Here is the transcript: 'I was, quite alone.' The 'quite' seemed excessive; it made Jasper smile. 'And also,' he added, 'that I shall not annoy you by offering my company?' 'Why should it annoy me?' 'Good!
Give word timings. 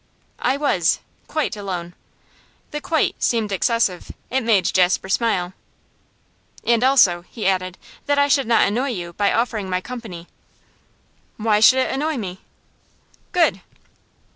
'I 0.39 0.57
was, 0.57 0.99
quite 1.27 1.55
alone.' 1.55 1.93
The 2.71 2.81
'quite' 2.81 3.21
seemed 3.21 3.51
excessive; 3.51 4.11
it 4.31 4.41
made 4.41 4.65
Jasper 4.65 5.09
smile. 5.09 5.53
'And 6.63 6.83
also,' 6.83 7.21
he 7.29 7.45
added, 7.45 7.77
'that 8.07 8.17
I 8.17 8.27
shall 8.27 8.45
not 8.45 8.67
annoy 8.67 8.87
you 8.93 9.13
by 9.13 9.31
offering 9.31 9.69
my 9.69 9.79
company?' 9.79 10.25
'Why 11.37 11.59
should 11.59 11.77
it 11.77 11.91
annoy 11.93 12.17
me?' 12.17 12.39
'Good! 13.31 13.61